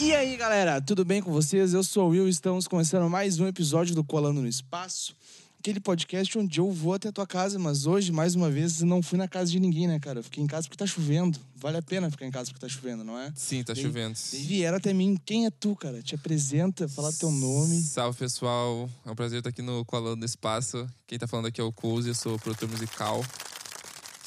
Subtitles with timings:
[0.00, 1.74] E aí, galera, tudo bem com vocês?
[1.74, 5.14] Eu sou o Will e estamos começando mais um episódio do Colando no Espaço.
[5.58, 9.02] Aquele podcast onde eu vou até a tua casa, mas hoje, mais uma vez, não
[9.02, 10.20] fui na casa de ninguém, né, cara?
[10.20, 11.38] Eu fiquei em casa porque tá chovendo.
[11.56, 13.32] Vale a pena ficar em casa porque tá chovendo, não é?
[13.34, 14.16] Sim, tá Daí- chovendo.
[14.32, 15.18] Daí vieram até mim.
[15.26, 16.00] Quem é tu, cara?
[16.00, 17.82] Te apresenta, fala teu nome.
[17.82, 18.88] Salve, pessoal.
[19.04, 20.88] É um prazer estar aqui no Colando no Espaço.
[21.08, 23.24] Quem tá falando aqui é o Cozy, eu sou produtor musical.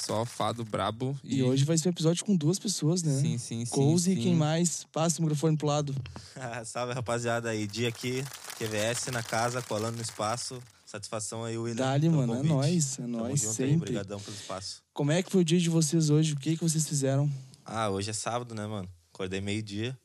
[0.06, 1.16] Só fado brabo.
[1.24, 3.14] E, hoje vai ser um episódio com duas pessoas, né?
[3.22, 3.72] Sim, sim, sim.
[3.72, 4.22] Cozy e sim.
[4.22, 4.86] quem mais?
[4.92, 5.96] Passa o microfone pro lado.
[6.66, 7.68] Salve, rapaziada aí.
[7.68, 8.24] Dia aqui,
[8.58, 10.62] QVS na casa, colando no espaço.
[10.88, 11.86] Satisfação aí, William.
[11.86, 12.52] Dali, mano, é convite.
[12.52, 13.76] nóis, é Tamo nóis, junto aí, sempre.
[13.76, 14.82] Obrigadão pelo espaço.
[14.92, 16.34] Como é que foi o dia de vocês hoje?
[16.34, 17.32] O que, que vocês fizeram?
[17.64, 18.90] Ah, hoje é sábado, né, mano?
[19.14, 19.98] Acordei meio-dia,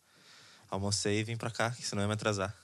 [0.70, 2.54] almocei e vim pra cá, que senão ia me atrasar.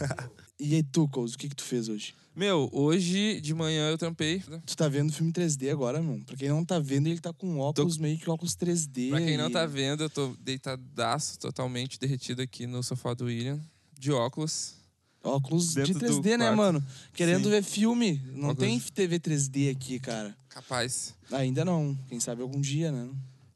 [0.58, 2.14] E aí, tu, o que, que tu fez hoje?
[2.34, 4.42] Meu, hoje de manhã eu trampei.
[4.66, 6.24] Tu tá vendo filme 3D agora, mano.
[6.24, 9.10] Pra quem não tá vendo, ele tá com óculos, meio que óculos 3D.
[9.10, 13.60] Pra quem não tá vendo, eu tô deitadaço, totalmente derretido aqui no sofá do William.
[13.98, 14.74] De óculos.
[15.22, 16.56] Óculos de Dentro do 3D, né, quarto.
[16.56, 16.84] mano?
[17.14, 17.50] Querendo Sim.
[17.50, 18.20] ver filme.
[18.34, 18.56] Não Óculos.
[18.68, 20.36] tem TV 3D aqui, cara.
[20.48, 21.14] Capaz.
[21.30, 21.96] Ainda não.
[22.08, 23.08] Quem sabe algum dia, né?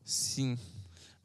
[0.04, 0.56] Sim.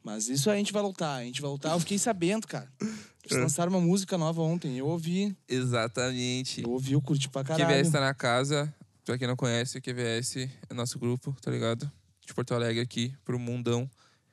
[0.04, 1.20] Mas isso a gente vai lutar.
[1.20, 1.72] A gente vai lutar.
[1.72, 2.70] Eu fiquei sabendo, cara.
[2.80, 2.84] É.
[2.84, 4.76] Eles lançaram uma música nova ontem.
[4.76, 5.34] Eu ouvi.
[5.48, 6.62] Exatamente.
[6.62, 7.74] Eu ouvi, eu curti pra caralho.
[7.74, 8.72] QVS tá na casa.
[9.02, 11.90] Pra quem não conhece, QVS é nosso grupo, tá ligado?
[12.26, 13.90] De Porto Alegre aqui, pro mundão.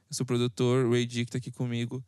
[0.10, 2.04] Eu sou produtor, o Ray Dick tá aqui comigo.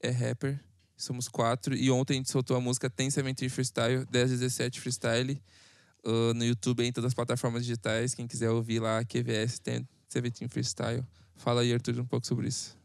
[0.00, 0.60] É rapper.
[0.94, 1.74] Somos quatro.
[1.74, 5.42] E ontem a gente soltou a música Tem 17 Freestyle, 1017 Freestyle.
[6.04, 8.14] ah, no YouTube, em todas as plataformas digitais.
[8.14, 11.02] Quem quiser ouvir lá, QVS Tem 17 Freestyle.
[11.42, 12.76] Fala aí, Arthur, um pouco sobre isso.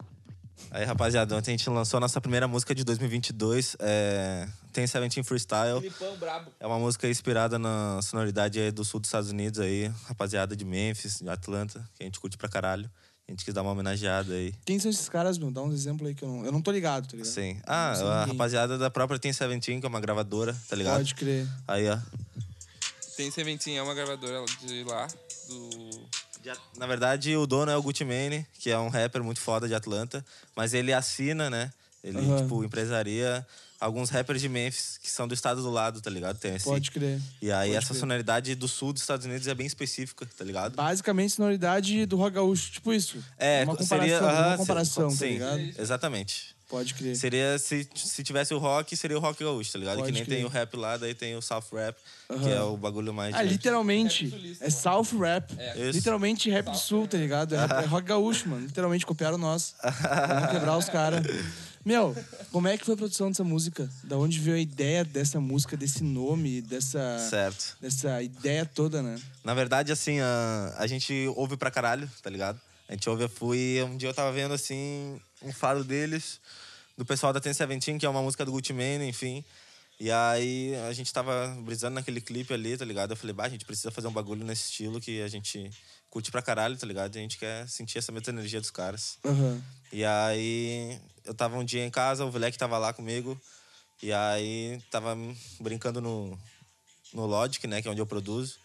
[0.71, 4.47] Aí, rapaziada, ontem a gente lançou a nossa primeira música de 2022, é...
[4.73, 5.79] Tem 17 Freestyle.
[5.79, 6.51] Filipão brabo.
[6.59, 10.65] É uma música inspirada na sonoridade aí do sul dos Estados Unidos aí, rapaziada de
[10.65, 12.89] Memphis, de Atlanta, que a gente curte pra caralho.
[13.27, 14.51] A gente quis dar uma homenageada aí.
[14.65, 15.51] Quem são esses caras, meu?
[15.51, 17.31] Dá uns exemplos aí que eu não, eu não tô ligado, tá ligado?
[17.31, 17.59] Sim.
[17.65, 18.33] Ah, a ninguém.
[18.33, 20.97] rapaziada da própria Tem 17, que é uma gravadora, tá ligado?
[20.97, 21.47] Pode crer.
[21.67, 21.99] Aí, ó.
[23.15, 25.07] Tem Seventeen, é uma gravadora de lá,
[25.47, 26.07] do
[26.77, 29.75] Na verdade, o dono é o Gucci Mane, que é um rapper muito foda de
[29.75, 30.25] Atlanta,
[30.55, 31.71] mas ele assina, né?
[32.03, 32.41] Ele, Aham.
[32.43, 33.45] tipo, empresaria
[33.79, 36.37] alguns rappers de Memphis, que são do estado do lado, tá ligado?
[36.37, 36.71] Tennessee.
[36.71, 37.21] Pode crer.
[37.41, 37.99] E aí, pode essa crer.
[37.99, 40.75] sonoridade do sul dos Estados Unidos é bem específica, tá ligado?
[40.75, 42.71] Basicamente, sonoridade do rock gaúcho.
[42.71, 43.23] Tipo isso.
[43.37, 44.19] É, uma seria.
[44.19, 45.81] comparação, aham, uma comparação, sim, tá ligado?
[45.81, 46.56] Exatamente.
[46.67, 47.15] Pode crer.
[47.15, 49.99] Seria, se, se tivesse o rock, seria o rock gaúcho, tá ligado?
[49.99, 50.37] Pode que nem crer.
[50.37, 51.95] tem o rap lá, daí tem o South Rap,
[52.27, 52.49] que Aham.
[52.49, 53.33] é o bagulho mais.
[53.33, 54.27] Ah, literalmente.
[54.27, 54.69] Rap É.
[54.69, 55.51] South Rap.
[55.53, 55.91] Isso.
[55.97, 57.55] Literalmente rap do sul, tá ligado?
[57.55, 58.65] É, rap- é rock gaúcho, mano.
[58.65, 59.75] Literalmente copiaram nós.
[59.81, 61.25] Vamos quebrar os caras.
[61.85, 62.13] Meu,
[62.51, 63.89] como é que foi a produção dessa música?
[64.03, 67.77] Da onde veio a ideia dessa música, desse nome, dessa, Certo.
[67.79, 69.17] dessa ideia toda, né?
[69.41, 72.59] Na verdade, assim, a, a gente ouve pra caralho, tá ligado?
[72.87, 73.83] A gente ouve, eu fui.
[73.83, 76.39] Um dia eu tava vendo, assim, um fado deles,
[76.97, 79.43] do pessoal da Ten Seventeen, que é uma música do Gucci Mane, enfim.
[79.99, 83.11] E aí a gente tava brisando naquele clipe ali, tá ligado?
[83.11, 85.71] Eu falei, bah, a gente precisa fazer um bagulho nesse estilo que a gente
[86.09, 87.15] curte pra caralho, tá ligado?
[87.15, 89.17] E a gente quer sentir essa mesma energia dos caras.
[89.25, 89.61] Aham.
[89.91, 93.39] E aí eu tava um dia em casa, o Vilek tava lá comigo.
[94.01, 95.17] E aí tava
[95.59, 96.37] brincando no,
[97.13, 97.81] no Logic, né?
[97.81, 98.59] Que é onde eu produzo.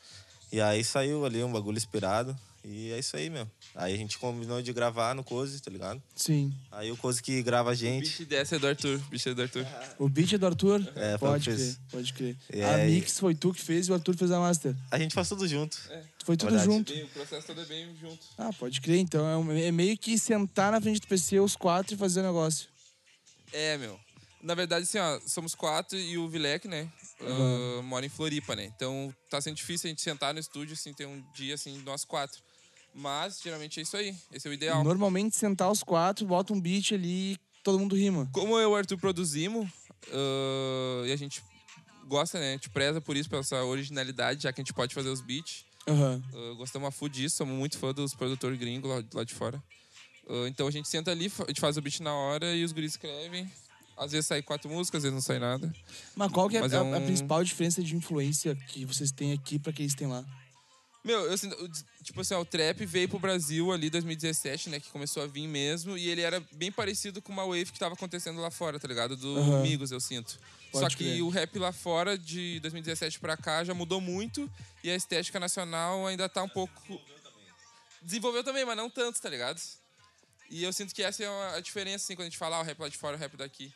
[0.53, 2.39] E aí saiu ali um bagulho inspirado.
[2.65, 3.51] E é isso aí, meu.
[3.75, 6.01] Aí a gente combinou de gravar no Cozy, tá ligado?
[6.15, 6.55] Sim.
[6.71, 8.19] Aí o Cozy que grava a O gente.
[8.19, 9.01] beat dessa é do Arthur.
[9.01, 9.67] O beat é do Arthur.
[9.99, 10.93] O beat é do Arthur?
[10.95, 11.81] É, o pode crer, fez.
[11.91, 12.37] pode crer.
[12.55, 14.77] E a aí- mix foi tu que fez e o Arthur fez a master.
[14.93, 15.77] A gente faz tudo junto.
[16.25, 16.73] Foi tudo Verdade.
[16.73, 16.93] junto.
[16.93, 18.25] O processo todo é bem junto.
[18.39, 18.99] Ah, pode crer.
[18.99, 22.21] Então é, um- é meio que sentar na frente do PC os quatro e fazer
[22.21, 22.69] o negócio.
[23.53, 23.99] É, meu.
[24.41, 26.91] Na verdade, assim, ó, somos quatro e o Vilek, né?
[27.21, 27.79] Uhum.
[27.79, 28.65] ah, mora em Floripa, né?
[28.65, 32.05] Então tá sendo difícil a gente sentar no estúdio, assim, ter um dia, assim, nós
[32.05, 32.41] quatro.
[32.95, 34.15] Mas, geralmente é isso aí.
[34.33, 34.85] Esse é o ideal.
[34.85, 38.29] Normalmente sentar os quatro, bota um beat ali e todo mundo rima.
[38.33, 39.69] Como eu e o Arthur produzimos,
[40.13, 41.43] ah, e a gente
[42.07, 42.51] gosta, né?
[42.51, 45.21] A gente preza por isso, pela essa originalidade, já que a gente pode fazer os
[45.21, 45.65] beats.
[45.89, 46.23] Aham.
[46.35, 49.63] Ah, gostamos a full disso, somos muito fã dos produtores gringos lá, lá de fora.
[50.29, 52.73] Ah, então a gente senta ali, a gente faz o beat na hora e os
[52.73, 53.51] guris escrevem.
[53.97, 55.73] Às vezes sai quatro músicas, às vezes não sai nada.
[56.17, 59.13] Mas qual que é, Mas a, é a um- principal diferença de influência que vocês
[59.13, 60.25] têm aqui pra que eles têm lá?
[61.05, 61.37] Meu, eu
[62.03, 64.79] tipo assim, ó, o trap veio pro Brasil ali em 2017, né?
[64.79, 65.99] Que começou a vir mesmo.
[65.99, 69.17] E ele era bem parecido com uma wave que tava acontecendo lá fora, tá ligado?
[69.17, 69.63] Do Aham.
[69.63, 70.39] Migos, eu sinto.
[70.71, 71.23] Pode Só que crer.
[71.23, 74.49] o rap lá fora, de 2017 pra cá, já mudou muito.
[74.85, 77.01] E a estética nacional ainda tá um pouco.
[78.01, 79.61] Desenvolveu também, mas não tanto, tá ligado?
[80.49, 82.63] E eu sinto que essa é a diferença, assim, quando a gente fala ah, o
[82.63, 83.73] rap lá de fora e o rap daqui.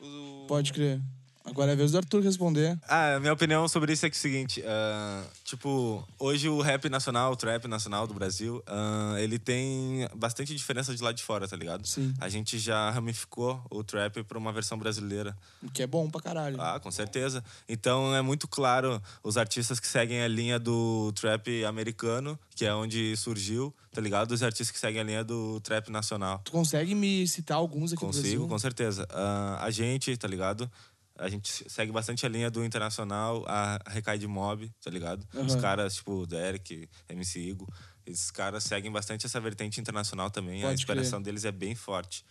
[0.00, 0.46] O...
[0.48, 1.00] Pode crer.
[1.44, 2.78] Agora é a vez do Arthur responder.
[2.88, 6.88] Ah, minha opinião sobre isso é que é o seguinte, ah, tipo, hoje o rap
[6.88, 11.48] nacional, o trap nacional do Brasil, ah, ele tem bastante diferença de lá de fora,
[11.48, 11.86] tá ligado?
[11.86, 12.14] Sim.
[12.20, 15.36] A gente já ramificou o trap pra uma versão brasileira.
[15.62, 16.60] O que é bom pra caralho.
[16.60, 17.42] Ah, com certeza.
[17.68, 22.74] Então é muito claro os artistas que seguem a linha do trap americano, que é
[22.74, 24.32] onde surgiu, tá ligado?
[24.32, 26.40] Os artistas que seguem a linha do trap nacional.
[26.44, 28.48] Tu consegue me citar alguns aqui Consigo, Brasil?
[28.48, 29.06] com certeza.
[29.10, 30.70] Ah, a gente, tá ligado?
[31.16, 35.26] A gente segue bastante a linha do internacional, a Recai de Mob, tá ligado?
[35.34, 35.60] Os Aham.
[35.60, 37.68] caras, tipo, Derek, MC Igo,
[38.06, 40.62] esses caras seguem bastante essa vertente internacional também.
[40.62, 42.24] a Pode inspiração deles é bem forte.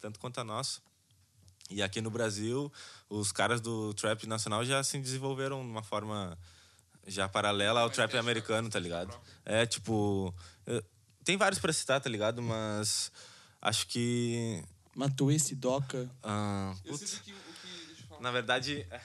[0.00, 0.80] Tanto quanto a nossa.
[1.70, 2.72] E aqui no Brasil,
[3.08, 6.36] os caras do trap nacional já se desenvolveram de uma forma
[7.06, 9.14] já paralela ao trap americano, tá ligado?
[9.44, 10.34] É, tipo...
[10.66, 10.82] eh,
[11.24, 12.42] Tem vários pra citar, tá ligado?
[12.42, 13.12] Mas
[13.60, 14.62] acho que...
[14.94, 16.10] Matou esse Doca.
[16.22, 17.34] ah, Eu putz, sinto que
[18.24, 19.00] na verdade, é,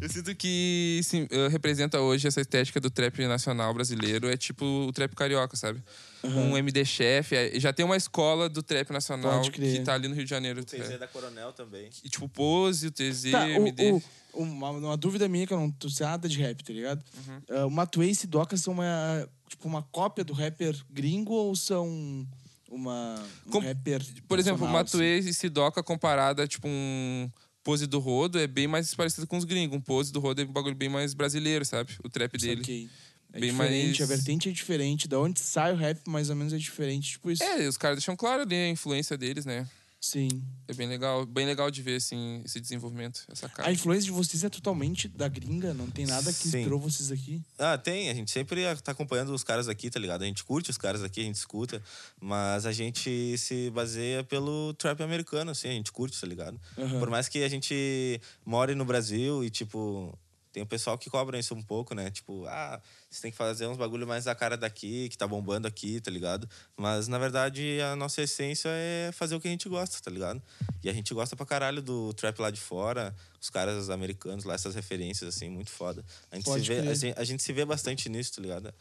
[0.00, 4.28] Eu sinto que sim, representa hoje essa estética do trap nacional brasileiro.
[4.28, 5.82] É tipo o trap carioca, sabe?
[6.24, 7.34] Um MD Chef.
[7.34, 10.60] é- Já tem uma escola do trap nacional que tá ali no Rio de Janeiro.
[10.60, 10.98] o TZ é.
[10.98, 11.88] da Coronel também.
[12.02, 13.92] E, tipo, Pose, o TZ, Tá, MD.
[13.92, 16.72] o, o- uma, uma dúvida minha, que eu não tô sei nada de rap, tá
[16.72, 17.02] ligado?
[17.28, 17.40] Uhum.
[17.50, 21.54] Ah, o Matuê e esse Doca são uma, tipo, uma cópia do rapper gringo ou
[21.56, 22.26] são
[22.70, 23.14] uma,
[23.46, 27.30] um Com- rapper Por exemplo, o nacional, Matuê e Sidoca comparada a, tipo, um
[27.66, 29.76] Pose do Rodo é bem mais parecido com os gringos.
[29.76, 31.94] Um Pose do Rodo é um bagulho bem mais brasileiro, sabe?
[32.04, 32.88] O trap dele.
[33.32, 35.08] É Bem diferente, mais- a vertente é diferente.
[35.08, 37.10] Da onde sai o rap, mais ou menos, é diferente.
[37.14, 37.42] Tipo isso.
[37.42, 39.66] É, os caras deixam claro ali a influência deles, né?
[40.06, 40.28] Sim.
[40.68, 43.68] É bem legal, bem legal de ver, assim, esse desenvolvimento, essa cara.
[43.68, 46.58] A influência de vocês é totalmente da gringa, não tem nada que Sim.
[46.58, 47.42] inspirou vocês aqui.
[47.58, 48.08] Ah, tem.
[48.08, 50.22] A gente sempre tá acompanhando os caras aqui, tá ligado?
[50.22, 51.82] A gente curte os caras aqui, a gente escuta.
[52.20, 55.68] Mas a gente se baseia pelo trap americano, assim.
[55.68, 56.60] A gente curte, tá ligado?
[56.78, 57.00] Aham.
[57.00, 60.16] Por mais que a gente more no Brasil e, tipo...
[60.56, 62.10] Tem o pessoal que cobra isso um pouco, né?
[62.10, 62.80] Tipo, ah,
[63.10, 66.10] você tem que fazer uns bagulho mais da cara daqui, que tá bombando aqui, tá
[66.10, 66.48] ligado?
[66.74, 70.42] Mas, na verdade, a nossa essência é fazer o que a gente gosta, tá ligado?
[70.82, 74.54] E a gente gosta pra caralho do trap lá de fora, os caras americanos lá,
[74.54, 76.02] essas referências, assim, muito foda.
[76.32, 78.72] A gente, se vê, a gente, a gente se vê bastante nisso, tá ligado?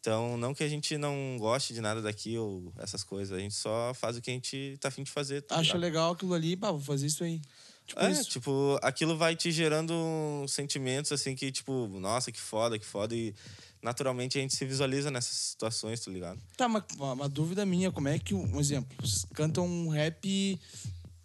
[0.00, 3.54] Então, não que a gente não goste de nada daqui ou essas coisas, a gente
[3.54, 5.40] só faz o que a gente tá afim de fazer.
[5.40, 7.40] Tá Acha legal aquilo ali, pá, vou fazer isso aí.
[7.86, 8.30] Tipo É, isso.
[8.30, 9.92] tipo, aquilo vai te gerando
[10.48, 13.14] sentimentos assim que, tipo, nossa, que foda, que foda.
[13.14, 13.34] E
[13.82, 16.40] naturalmente a gente se visualiza nessas situações, tá ligado?
[16.56, 20.58] Tá, uma, uma- dúvida minha, como é que, um exemplo, vocês cantam um rap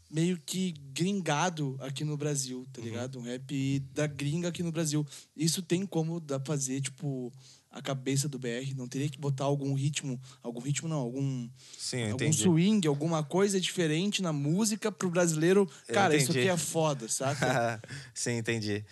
[0.10, 2.66] meio que gringado aqui no Brasil, Uhum.
[2.74, 3.20] tá ligado?
[3.20, 5.06] Um rap da gringa aqui no Brasil.
[5.36, 7.32] Isso tem como dá fazer, tipo,
[7.78, 8.74] a cabeça do BR?
[8.76, 12.44] Não teria que botar algum ritmo, algum ritmo não, algum, Sim, algum entendi.
[12.44, 15.70] swing, alguma coisa diferente na música pro brasileiro?
[15.88, 17.82] Cara, isso aqui é foda, saca?
[18.14, 18.84] Sim, entendi.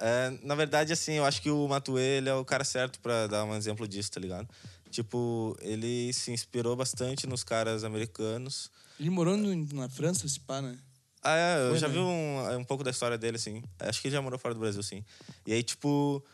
[0.00, 3.26] É, na verdade, assim, eu acho que o Matuê, ele é o cara certo pra
[3.26, 4.48] dar um exemplo disso, tá ligado?
[4.90, 8.70] Tipo, ele se inspirou bastante nos caras americanos.
[8.98, 10.78] Ele morou na França, esse pá, né?
[11.22, 11.94] Ah, é, eu Foi, já né?
[11.94, 13.62] vi um, um pouco da história dele, assim.
[13.80, 15.04] Acho que ele já morou fora do Brasil, sim.
[15.46, 16.24] E aí, tipo,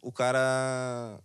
[0.00, 1.18] o cara.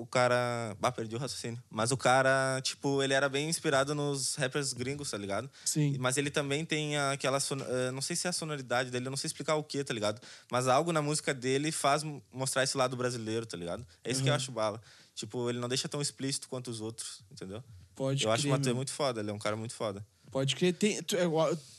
[0.00, 0.76] O cara.
[0.80, 1.62] Ah, perdi o raciocínio.
[1.70, 5.50] Mas o cara, tipo, ele era bem inspirado nos rappers gringos, tá ligado?
[5.64, 5.96] Sim.
[5.98, 7.38] Mas ele também tem aquela.
[7.40, 9.84] son- eh, Não sei se é a sonoridade dele, eu não sei explicar o que,
[9.84, 10.20] tá ligado?
[10.50, 12.02] Mas algo na música dele faz
[12.32, 13.86] mostrar esse lado brasileiro, tá ligado?
[14.02, 14.80] É isso que eu acho bala.
[15.14, 17.62] Tipo, ele não deixa tão explícito quanto os outros, entendeu?
[17.94, 18.74] Pode eu acho o crer, meu.
[18.76, 20.04] muito foda, ele é um cara muito foda.
[20.30, 20.72] Pode crer.
[20.72, 21.24] Tem, tu, é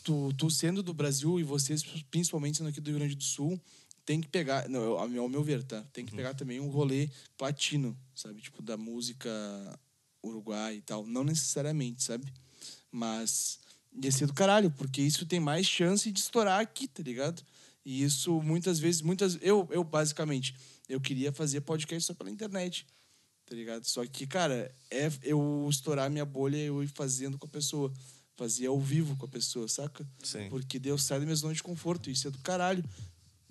[0.04, 3.60] tu, tu sendo do Brasil e vocês, principalmente sendo aqui do Rio Grande do Sul,
[4.12, 5.82] tem que pegar, não, ao meu- ver, tá?
[5.94, 8.41] Tem que pegar também um rolê platino, sabe?
[8.41, 9.30] Tipo, da música
[10.22, 11.08] uruguai e tal.
[11.08, 12.25] Não necessariamente, sabe?
[12.91, 13.58] Mas
[14.03, 17.41] ia ser do caralho, porque isso tem mais chance de estourar aqui, tá ligado?
[17.86, 19.38] E isso muitas vezes, muitas.
[19.41, 20.53] Eu, eu basicamente,
[20.89, 22.86] eu queria fazer podcast só pela internet
[23.46, 23.84] tá ligado?
[23.86, 27.91] Só que, cara, é eu estourar minha bolha e eu ir fazendo com a pessoa.
[28.38, 30.08] Fazer ao vivo com a pessoa, saca?
[30.24, 30.50] Sim.
[30.50, 32.10] Porque Deus sai da minha zona de conforto.
[32.10, 32.84] Isso é do caralho.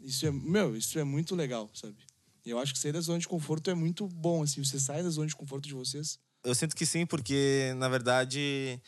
[0.02, 1.96] Isso é, meu, isso é muito legal, sabe?
[2.44, 4.64] Eu acho que sair da zona de conforto é muito bom, assim.
[4.64, 6.18] Você sai da zona de conforto de vocês.
[6.42, 8.80] Eu sinto que sim, porque, na verdade,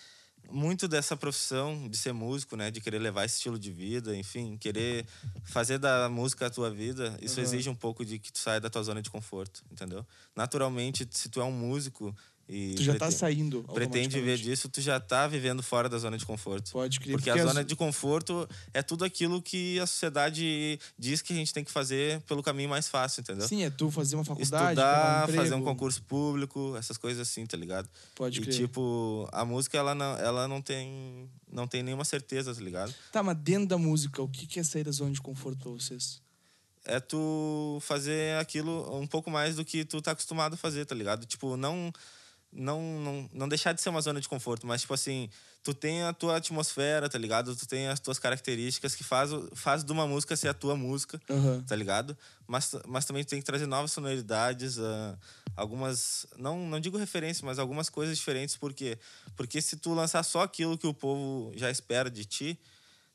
[0.51, 2.71] muito dessa profissão de ser músico, né?
[2.71, 5.07] De querer levar esse estilo de vida, enfim, querer
[5.45, 7.45] fazer da música a tua vida, isso Uhum.
[7.47, 10.05] exige um pouco de que tu saia da tua zona de conforto, entendeu?
[10.35, 12.15] Naturalmente, se tu é um músico
[12.49, 13.63] e Tu já tá prete- saindo.
[13.73, 16.71] pretende ver disso, tu já tá vivendo fora da zona de conforto.
[16.73, 17.13] Pode crer.
[17.13, 21.37] Porque a as- zona de conforto é tudo aquilo que a sociedade diz que a
[21.37, 23.47] gente tem que fazer pelo caminho mais fácil, entendeu?
[23.49, 27.47] Sim, é tu fazer uma faculdade, Estudar, um fazer um concurso público, essas coisas assim,
[27.47, 27.89] tá ligado?
[28.15, 28.55] Pode e crer.
[28.55, 32.95] tipo, a música ela não, ela não tem não tem nenhuma certeza, tá ligado?
[33.13, 35.71] Tá, mas dentro da música, o que que é sair da zona de conforto pra
[35.71, 36.21] vocês?
[36.85, 40.95] É tu fazer aquilo um pouco mais do que tu tá acostumado a fazer, tá
[40.95, 41.25] ligado?
[41.27, 41.93] Tipo, não
[42.53, 45.31] não, não, não deixar de ser uma zona de conforto, mas tipo assim,
[45.63, 47.57] tu tem a tua atmosfera, tá ligado?
[47.57, 51.21] Tu tem as tuas características que faz, faz de uma música ser a tua música.
[51.31, 51.65] Aham.
[51.67, 52.17] tá ligado?
[52.47, 55.19] Mas, mas também tem que trazer novas sonoridades, ah,
[55.57, 58.99] algumas, não, não digo referências, mas algumas coisas diferentes, por quê?
[59.37, 62.59] Porque se tu lançar só aquilo que o povo já espera de ti,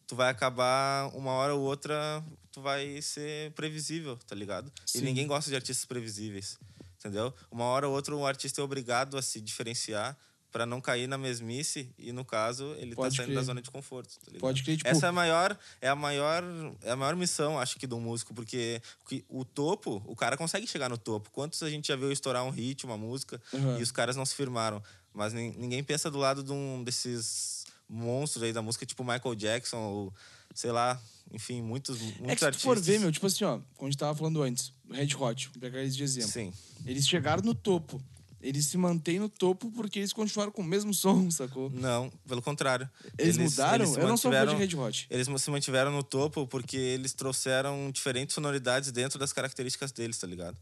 [0.08, 4.72] tu vai acabar, uma hora ou outra, tu vai ser previsível, tá ligado?
[4.86, 5.00] Sim.
[5.00, 6.58] E ninguém gosta de artistas previsíveis,
[6.99, 7.33] entendeu?
[7.51, 10.17] Uma hora ou outra, um artista é obrigado a se diferenciar
[10.51, 13.37] para não cair na mesmice e no caso ele Pode tá saindo crer.
[13.39, 14.31] da zona de conforto, tá?
[14.39, 16.43] Pode crer, tipo, Essa é a maior, é a maior,
[16.83, 18.81] é a maior missão, acho que, do músico, porque
[19.29, 21.29] o topo, o cara consegue chegar no topo.
[21.31, 23.77] Quantos a gente já viu estourar um hit, uma música, Uhum.
[23.77, 24.81] e os caras não se firmaram.
[25.13, 27.56] Mas nin- ninguém pensa do lado de um desses
[27.89, 30.13] monstros aí da música, tipo Michael Jackson, ou
[30.53, 31.00] sei lá,
[31.32, 32.62] enfim, muitos, muitos é que se artistas.
[32.62, 35.62] for ver, meu, tipo assim, ó, como a gente tava falando antes, Red Hot, vou
[35.62, 36.29] pegar eles de exemplo.
[36.29, 36.53] Sim,
[36.86, 38.01] Eles chegaram no topo.
[38.39, 41.72] Eles se mantêm no topo porque eles continuaram com o mesmo som, sacou?
[41.72, 42.89] não, pelo contrário.
[43.17, 43.84] Eles, mudaram?
[43.84, 45.08] eles se Eu não sou fã de Red Hot.
[45.10, 50.27] Eles se mantiveram no topo porque eles trouxeram diferentes sonoridades dentro das características deles, tá
[50.27, 50.56] ligado?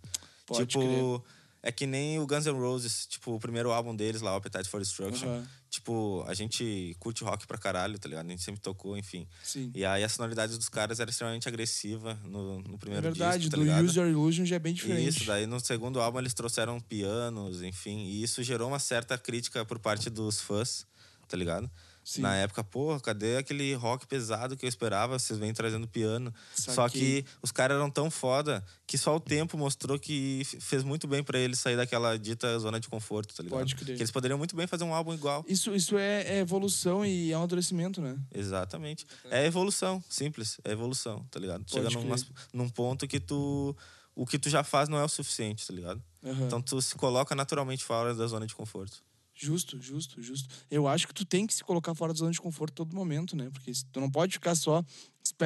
[0.46, 1.36] Pode tipo, crer.
[1.65, 4.69] É que nem o Guns N' Roses, tipo, o primeiro álbum deles lá, o Appetite
[4.69, 5.27] for Destruction.
[5.27, 5.48] Aham.
[5.67, 8.27] Tipo, a gente curte rock pra caralho, tá ligado?
[8.27, 9.27] A gente sempre tocou, enfim.
[9.43, 9.72] Sim.
[9.74, 13.51] E aí a sonoridade dos caras era extremamente agressiva no, no É primeiro verdade, disco,
[13.51, 13.84] tá do ligado?
[13.84, 15.10] Use Your Illusion já é bem diferente.
[15.10, 19.65] Isso, daí no segundo álbum eles trouxeram pianos, enfim, e isso gerou uma certa crítica
[19.65, 20.86] por parte dos fãs,
[21.27, 21.69] tá ligado?
[22.05, 22.21] Sim.
[22.21, 25.17] Na época, porra, cadê aquele rock pesado que eu esperava?
[25.17, 26.31] Vocês vêm trazendo piano.
[26.53, 27.24] Só Saquei.
[27.24, 31.24] que os caras eram tão foda que só o tempo mostrou que fez muito bem
[31.24, 33.57] pra eles sair daquela dita zona de conforto, tá ligado?
[33.57, 33.95] Pode crer.
[33.95, 35.43] Que eles poderiam muito bem fazer um álbum igual.
[35.47, 38.15] Isso, isso é, é evolução e é amadurecimento, né?
[38.31, 39.07] Exatamente.
[39.31, 40.59] É evolução, simples.
[40.63, 41.63] É evolução, tá ligado?
[41.67, 42.27] Chega Pode numa, crer.
[42.53, 43.75] num ponto que tu.
[44.13, 46.01] O que tu já faz não é o suficiente, tá ligado?
[46.24, 46.45] Aham.
[46.45, 49.03] Então tu se coloca naturalmente fora da zona de conforto.
[49.35, 50.47] Justo, justo, justo.
[50.71, 53.35] Eu acho que tu tem que se colocar fora da zona de conforto todo momento,
[53.35, 53.49] né?
[53.51, 54.81] Porque tu não pode ficar só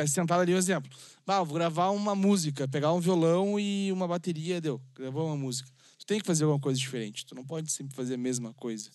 [0.07, 0.91] sentado ali, um exemplo.
[1.25, 4.79] Vou gravar uma música, pegar um violão e uma bateria, deu.
[4.93, 5.67] Gravou uma música.
[5.97, 7.25] Tu tem que fazer alguma coisa diferente.
[7.25, 8.91] Tu não pode sempre fazer a mesma coisa.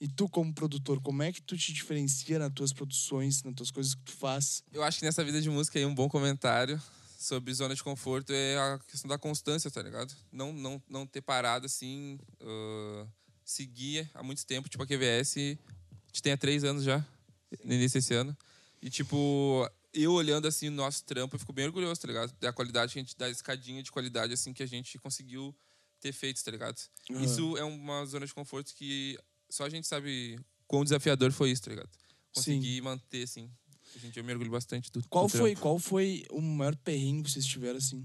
[0.00, 3.70] E tu, como produtor, como é que tu te diferencia nas tuas produções, nas tuas
[3.70, 4.62] coisas que tu faz?
[4.72, 6.80] Eu acho que nessa vida de música aí um bom comentário
[7.18, 10.14] sobre zona de conforto é a questão da constância, tá ligado?
[10.30, 13.06] Não, não, não ter parado assim, ah,
[13.48, 14.68] seguir há muito tempo.
[14.68, 15.40] Tipo, a QVS, a
[16.08, 17.04] gente tem há três anos já,
[17.64, 18.36] no início desse ano.
[18.82, 22.32] E, tipo, eu olhando assim o nosso trampo, eu fico bem orgulhoso, tá ligado?
[22.38, 25.56] Da qualidade que a gente, da escadinha de qualidade assim que a gente conseguiu
[25.98, 26.78] ter feito, tá ligado?
[27.10, 27.22] Aham.
[27.24, 31.62] Isso é uma zona de conforto que só a gente sabe quão desafiador foi isso,
[31.62, 31.88] tá ligado?
[32.34, 33.50] Conseguir manter, assim.
[33.96, 35.60] A gente, eu me orgulho bastante do Qual do foi, trampo.
[35.62, 38.04] qual foi o maior perrengue que vocês tiveram, assim?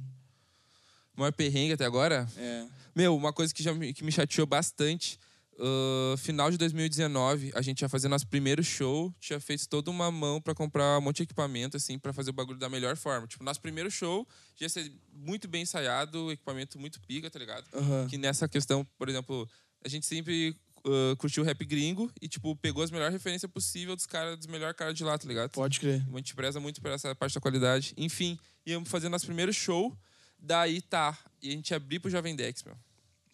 [1.16, 2.28] O maior perrengue até agora?
[2.38, 2.66] É.
[2.96, 5.20] Meu, uma coisa que, já me, que me chateou bastante.
[5.60, 10.12] Ah, final de 2019, a gente ia fazer nosso primeiro show, tinha feito toda uma
[10.12, 13.28] mão pra comprar um monte de equipamento, assim, pra fazer o bagulho da melhor forma.
[13.28, 14.28] Tipo, nosso primeiro show
[14.60, 17.66] ia ser muito bem ensaiado, equipamento muito pica, tá ligado?
[17.74, 18.08] Aham.
[18.08, 19.48] Que nessa questão, por exemplo,
[19.84, 20.56] a gente sempre
[20.86, 24.48] ah, curtiu o rap gringo e, tipo, pegou as melhores referências possível dos caras, dos
[24.48, 25.52] melhores caras de lá, tá ligado?
[25.52, 26.04] Pode crer.
[26.12, 27.94] A gente preza muito por essa parte da qualidade.
[27.98, 29.96] Enfim, íamos fazer nosso primeiro show.
[30.38, 31.18] Daí tá.
[31.42, 32.76] E a gente abriu pro Jovem Dex, meu.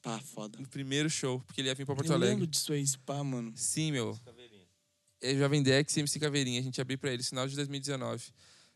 [0.02, 0.58] Pá, foda.
[0.60, 2.36] No primeiro show, porque ele ia vir pra Porto Eu Alegre.
[2.36, 3.52] lembro disso aí, esse pá, mano.
[3.56, 4.18] Sim, meu.
[5.22, 6.60] É Jovem Dex e MC Caveirinha.
[6.60, 8.32] A gente abriu pra ele final de 2019.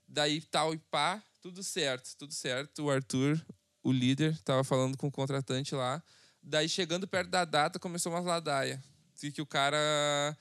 [0.08, 2.84] Daí tal e pá, tudo certo, tudo certo.
[2.84, 3.42] O Arthur,
[3.82, 6.03] o líder, tava falando com o contratante lá.
[6.42, 8.84] Daí chegando perto da data, começou umas ladaia.
[9.22, 10.38] De que o cara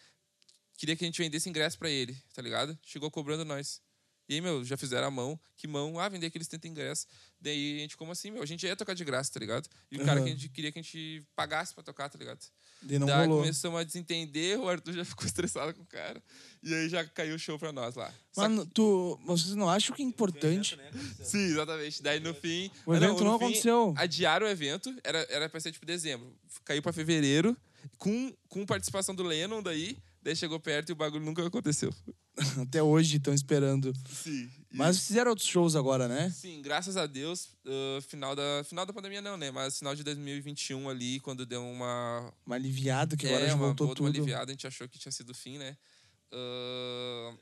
[0.76, 2.76] queria que a gente vendesse ingresso pra ele, tá ligado?
[2.82, 3.80] Chegou cobrando nós.
[4.28, 5.38] E aí, meu, já fizeram a mão.
[5.56, 5.98] Que mão?
[5.98, 7.06] Ah, vender aqueles 30 ingressos.
[7.40, 8.42] Daí a gente, como assim, meu?
[8.42, 9.68] A gente ia tocar de graça, tá ligado?
[9.90, 12.38] E o cara que a gente queria que a gente pagasse pra tocar, tá ligado?
[12.82, 13.40] Daí não Daí rolou.
[13.42, 16.22] começamos a desentender, o Arthur já ficou estressado com o cara.
[16.62, 18.12] E aí já caiu o show pra nós lá.
[18.36, 20.76] Mano, tu, vocês não acham que é importante?
[20.76, 22.02] que- Sim, exatamente.
[22.02, 22.70] Daí no fim.
[22.86, 23.94] O Ah, evento no não fim, aconteceu.
[23.96, 26.32] Adiaram o evento, era, era pra ser tipo dezembro.
[26.64, 27.56] Caiu pra fevereiro,
[27.98, 29.96] com, com participação do Lennon daí.
[30.22, 31.92] Daí chegou perto e o bagulho nunca aconteceu.
[32.62, 33.92] Até hoje estão esperando.
[34.08, 34.48] Sim.
[34.72, 36.30] Mas fizeram outros shows agora, né?
[36.30, 39.50] Sim, graças a Deus, uh, final, da, final da pandemia não, né?
[39.50, 42.32] Mas final de 2021 ali, quando deu uma...
[42.46, 44.06] Uma aliviada, que agora é, já uma, voltou uma tudo.
[44.06, 45.76] aliviada, a gente achou que tinha sido o fim, né?
[46.32, 47.38] Uh,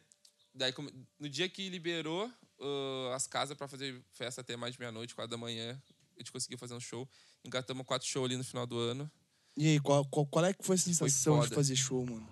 [0.55, 0.73] daí,
[1.19, 5.31] no dia que liberou uh, as casas pra fazer festa até mais de meia-noite, quatro
[5.31, 5.81] da manhã,
[6.17, 7.07] a gente conseguiu fazer um show.
[7.45, 9.11] Engatamos quatro shows ali no final do ano.
[9.57, 12.27] E aí, qual, qual, qual é que foi a sensação de fazer show, mano?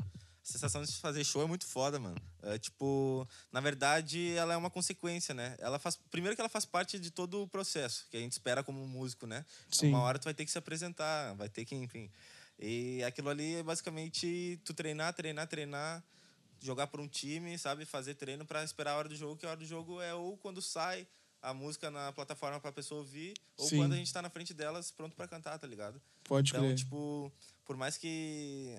[0.49, 2.17] A sensação de fazer show é muito foda, mano.
[2.43, 5.55] É, tipo, na verdade, ela é uma consequência, né?
[5.59, 8.65] Ela faz, primeiro que ela faz parte de todo o processo que a gente espera
[8.65, 9.45] como músico, né?
[9.71, 9.89] Sim.
[9.91, 12.11] Uma hora tu vai ter que se apresentar, vai ter que, enfim.
[12.59, 16.03] E aquilo ali é basicamente tu treinar, treinar, treinar,
[16.61, 17.85] jogar por um time, sabe?
[17.85, 20.39] Fazer treino pra esperar a hora do jogo, que a hora do jogo é ou
[20.39, 21.07] quando sai
[21.43, 23.77] a música na plataforma pra pessoa ouvir, ou Sim.
[23.77, 26.01] quando a gente tá na frente delas pronto pra cantar, tá ligado?
[26.25, 26.75] Pode Então, crer.
[26.75, 27.31] tipo,
[27.67, 28.77] por mais que,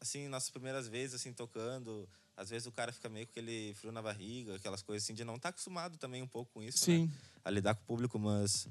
[0.00, 3.92] assim, nossas primeiras vezes, assim, tocando, às vezes o cara fica meio com aquele frio
[3.92, 6.96] na barriga, aquelas coisas assim, de não estar acostumado também um pouco com isso, né?
[6.96, 7.12] Sim.
[7.44, 8.66] A lidar com o público, mas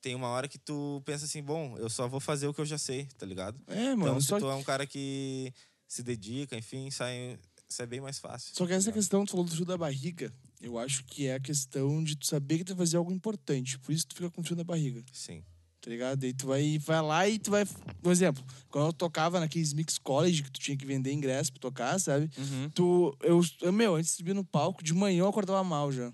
[0.00, 2.66] tem uma hora que tu pensa assim, bom, eu só vou fazer o que eu
[2.66, 3.60] já sei, tá ligado?
[3.66, 5.52] É, mano, então, se tu é um cara que
[5.86, 7.38] se dedica, enfim, sai,
[7.68, 8.54] sai bem mais fácil.
[8.54, 11.34] só que essa tá questão, tu falou do frio da barriga, eu acho que é
[11.34, 13.78] a questão de tu saber que tu vai fazer algo importante.
[13.78, 15.44] Por isso tu fica com frio da barriga, Sim.
[15.84, 16.18] Tá ligado?
[16.18, 17.66] Daí tu vai, vai lá e tu vai...
[18.02, 21.60] Por exemplo, quando eu tocava naqueles mix college que tu tinha que vender ingresso pra
[21.60, 22.30] tocar, sabe?
[22.38, 22.70] Uhum.
[22.70, 23.16] Tu...
[23.22, 26.10] Eu, eu, meu, antes de subir no palco, de manhã eu acordava mal já.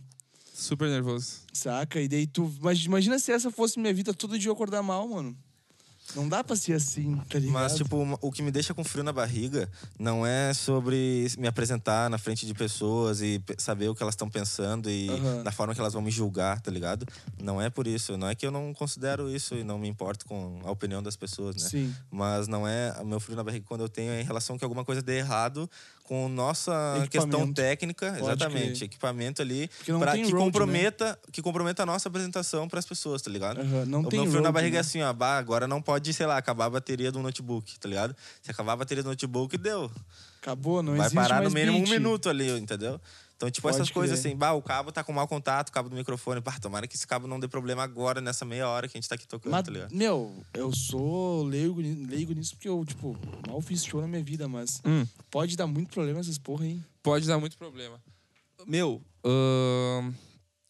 [0.53, 1.43] Super nervoso.
[1.53, 2.01] Saca?
[2.01, 2.53] E daí tu.
[2.61, 5.35] Mas imagina se essa fosse minha vida todo dia eu acordar mal, mano.
[6.15, 7.53] Não dá pra ser assim, tá ligado?
[7.53, 12.11] Mas, tipo, o que me deixa com frio na barriga não é sobre me apresentar
[12.11, 15.43] na frente de pessoas e saber o que elas estão pensando e Aham.
[15.43, 17.07] da forma que elas vão me julgar, tá ligado?
[17.41, 18.17] Não é por isso.
[18.17, 21.17] Não é que eu não considero isso e não me importo com a opinião das
[21.17, 21.69] pessoas, né?
[21.69, 21.95] Sim.
[22.11, 22.95] Mas não é.
[23.01, 25.19] O meu frio na barriga quando eu tenho é em relação que alguma coisa dê
[25.19, 25.69] errado
[26.11, 28.79] com nossa questão técnica, exatamente.
[28.79, 28.83] crer.
[28.83, 30.39] Equipamento ali tem que road, né?
[30.41, 33.61] comprometa que comprometa a nossa apresentação pras pessoas, tá ligado?
[33.61, 34.79] Aham, Não o tem meu frio na road, barriga né?
[34.79, 37.89] é assim, ó, bah, agora não pode, sei lá, acabar a bateria do notebook, tá
[37.89, 38.17] ligado?
[38.43, 39.89] Se acabar a bateria do notebook, deu.
[40.43, 41.89] Acabou, não Vai existe parar no mínimo beat.
[41.89, 43.01] um minuto ali, entendeu?
[43.41, 44.29] Então, tipo, Pode essas coisas crer.
[44.33, 46.95] assim, bah, o cabo tá com mau contato, o cabo do microfone, bah, tomara que
[46.95, 49.53] esse cabo não dê problema agora, nessa meia hora que a gente tá aqui tocando,
[49.53, 49.95] Mas, tá ligado?
[49.95, 53.17] meu, eu sou leigo, leigo nisso porque eu, tipo,
[53.49, 55.07] mal fiz show na minha vida, mas Hum.
[55.31, 56.83] pode dar muito problema essas porra aí.
[57.03, 57.99] Pode dar muito problema.
[58.67, 60.13] Meu, ahn,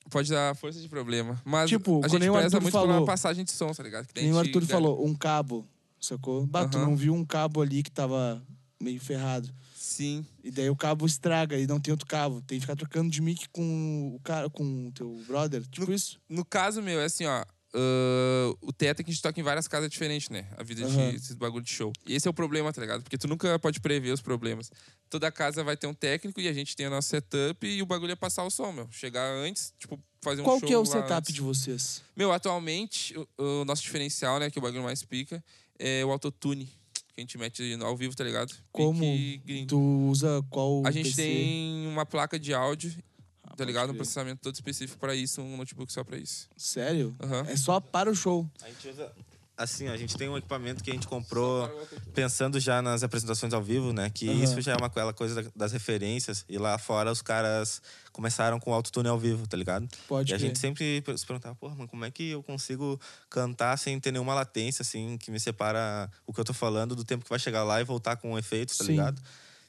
[0.09, 1.43] pode dar força de problema.
[1.45, 2.87] Mas Tipo, a quando gente preza muito falou.
[2.89, 4.07] por uma passagem de som, tá ligado?
[4.07, 5.67] Que Nem o Arthur grava- falou, um cabo,
[6.01, 6.47] sacou?
[6.47, 6.87] Bah, tu Aham.
[6.87, 8.41] não viu um cabo ali que tava
[8.81, 9.53] meio ferrado.
[9.81, 10.27] Sim.
[10.45, 12.43] E daí o cabo estraga e não tem outro cabo.
[12.43, 15.67] Tem que ficar trocando de mic com o cara, com o teu brother.
[15.69, 16.21] Tipo isso.
[16.29, 17.43] No caso, meu, é assim, ó.
[17.75, 20.47] ah, o teto é que a gente toca em várias casas diferentes, né?
[20.59, 21.11] A vida Aham.
[21.11, 21.95] de esses bagulho de show.
[22.07, 23.03] E esse é o problema, tá ligado?
[23.03, 24.71] Porque tu nunca pode prever os problemas.
[25.09, 27.87] Toda casa vai ter um técnico e a gente tem o nosso setup e o
[27.87, 28.87] bagulho é passar o som, meu.
[28.93, 31.33] Chegar antes, tipo, fazer um Qual show que é o setup antes.
[31.35, 32.03] de vocês?
[32.15, 35.43] Meu, atualmente, o, o nosso diferencial, né, que é o bagulho mais pica,
[35.79, 36.69] é o autotune.
[37.15, 38.55] Que a gente mete ao vivo, tá ligado?
[38.73, 41.23] Como Pique tu usa qual A gente PC?
[41.23, 42.95] tem uma placa de áudio,
[43.43, 43.91] Ah, tá ligado?
[43.93, 46.49] Um processamento todo específico pra isso, um notebook só pra isso.
[46.57, 47.15] Sério?
[47.21, 47.45] Aham.
[47.49, 48.49] É só para o show.
[48.63, 49.13] A gente usa.
[49.63, 51.69] Assim, ó, a gente tem um equipamento que a gente comprou
[52.15, 54.09] pensando já nas apresentações ao vivo, né?
[54.09, 54.43] Que Aham.
[54.43, 56.47] isso já é uma aquela coisa da- das referências.
[56.49, 59.87] E lá fora os caras começaram com o autotune ao vivo, tá ligado?
[60.09, 60.49] Pode e a crer.
[60.49, 64.33] gente sempre se perguntava, porra, mano, como é que eu consigo cantar sem ter nenhuma
[64.35, 67.63] latência, assim, que me separa o que eu tô falando do tempo que vai chegar
[67.63, 68.93] lá e voltar com o efeito, tá Sim.
[68.93, 69.21] ligado?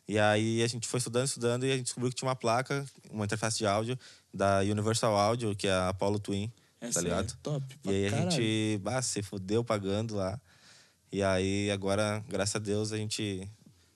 [0.08, 2.86] E aí a gente foi estudando, estudando e a gente descobriu que tinha uma placa,
[3.10, 4.00] uma interface de áudio
[4.34, 6.50] da Universal Audio, que é a Apollo Twin,
[6.82, 7.32] Essa tá ligado?
[7.32, 7.80] É top.
[7.86, 8.32] E aí a caralho.
[8.32, 10.40] gente, bah, se fudeu pagando lá.
[11.12, 13.48] E aí agora, graças a Deus, a gente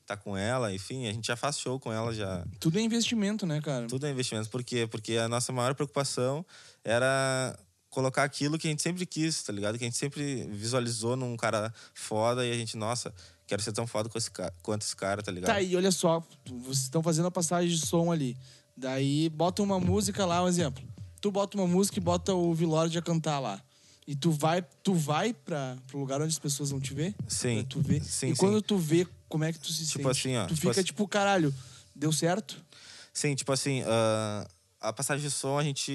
[0.05, 2.45] tá com ela, enfim, a gente já faz show com ela já.
[2.59, 3.87] Tudo é investimento, né, cara?
[3.87, 4.49] Tudo é investimento.
[4.49, 4.85] Por quê?
[4.85, 6.45] Porque a nossa maior preocupação
[6.83, 7.57] era
[7.89, 9.77] colocar aquilo que a gente sempre quis, tá ligado?
[9.79, 13.11] Que a gente sempre visualizou num cara foda e a gente, nossa,
[13.47, 15.47] quero ser tão foda com esse ca- quanto esse cara, tá ligado?
[15.49, 16.21] Tá aí, olha só.
[16.45, 18.37] Vocês estão fazendo a passagem de som ali.
[18.77, 20.83] Daí bota uma música lá, um exemplo.
[21.25, 23.59] Tu bota uma música e bota o Vilord a cantar lá.
[24.05, 27.15] E tu vai, tu vai pra, pro lugar onde as pessoas vão te ver?
[27.27, 27.65] Sim.
[27.67, 27.99] Tu ver.
[28.03, 28.35] Sim, e sim.
[28.35, 30.07] quando tu vê, como é que tu se Tipo sente?
[30.11, 31.51] assim, ó, Tu tipo fica assim- tipo, caralho,
[31.95, 32.63] deu certo?
[33.11, 34.47] Sim, tipo assim, ah,
[34.79, 35.91] a passagem de som a gente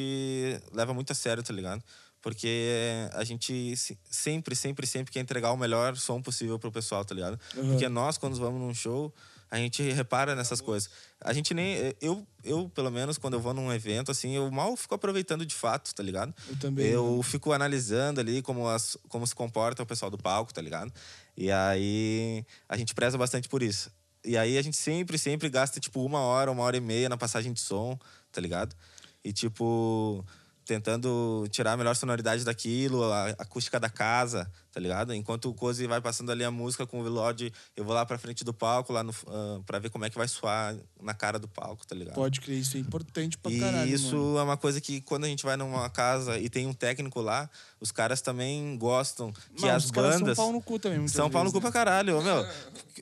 [0.73, 1.81] leva muito a sério, tá ligado?
[2.21, 7.05] Porque a gente se- sempre, sempre, sempre quer entregar o melhor som possível pro pessoal,
[7.05, 7.39] tá ligado?
[7.57, 7.69] Uhum.
[7.71, 9.15] Porque nós, quando vamos num show,
[9.51, 10.89] a gente repara nessas coisas.
[11.21, 11.93] A gente nem.
[12.01, 15.55] Eu, eu, pelo menos, quando eu vou num evento, assim, eu mal fico aproveitando de
[15.55, 16.33] fato, tá ligado?
[16.49, 16.87] Eu também.
[16.87, 17.23] Eu mano.
[17.23, 20.93] fico analisando ali como, as, como se comporta o pessoal do palco, tá ligado?
[21.37, 23.91] E aí a gente preza bastante por isso.
[24.25, 27.17] E aí a gente sempre, sempre gasta, tipo, uma hora, uma hora e meia na
[27.17, 27.99] passagem de som,
[28.31, 28.77] tá ligado?
[29.25, 30.25] E, tipo,
[30.65, 35.15] tentando tirar a melhor sonoridade daquilo, a acústica da casa, tá ligado?
[35.15, 38.19] Enquanto o Cozy vai passando ali a música com o Lorde, eu vou lá pra
[38.19, 41.39] frente do palco, lá no, uh, pra ver como é que vai soar na cara
[41.39, 42.15] do palco, tá ligado?
[42.15, 43.91] Pode crer, isso é importante pra e caralho.
[43.91, 44.39] E isso mano.
[44.39, 47.51] é uma coisa que quando a gente vai numa casa e tem um técnico lá,
[47.81, 50.37] os caras também gostam que Não, as os caras bandas.
[50.37, 51.63] São pau no cu também, São pau no cu né?
[51.63, 52.47] pra caralho, ô, meu.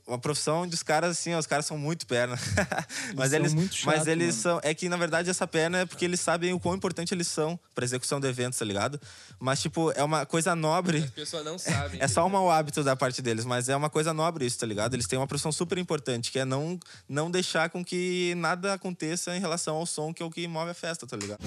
[0.06, 2.38] Uma profissão dos caras, assim, ó, os caras são muito perna.
[3.14, 4.60] mas são eles, muito mas chato, eles mano.
[4.60, 4.60] são.
[4.62, 7.58] É que, na verdade, essa perna é porque eles sabem o quão importante eles são
[7.74, 9.00] pra execução do evento, tá ligado?
[9.38, 10.98] Mas, tipo, é uma coisa nobre.
[10.98, 12.00] As pessoas não sabem.
[12.00, 14.66] É só um mau hábito da parte deles, mas é uma coisa nobre isso, tá
[14.66, 14.94] ligado?
[14.94, 19.36] Eles têm uma profissão super importante, que é não, não deixar com que nada aconteça
[19.36, 21.40] em relação ao som, que é o que move a festa, tá ligado?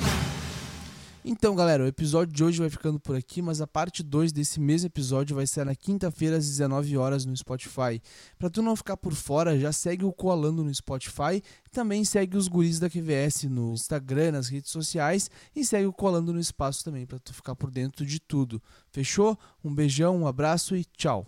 [1.24, 4.60] Então, galera, o episódio de hoje vai ficando por aqui, mas a parte 2 desse
[4.60, 8.02] mesmo episódio vai ser na quinta-feira às 19 horas no Spotify.
[8.40, 12.48] Pra tu não ficar por fora, já segue o Coalando no Spotify também segue os
[12.48, 17.06] guris da QVS no Instagram, nas redes sociais e segue o Coalando no Espaço também,
[17.06, 18.62] pra tu ficar por dentro de tudo.
[18.92, 19.40] Fechou?
[19.64, 21.26] Um beijão, um abraço e tchau.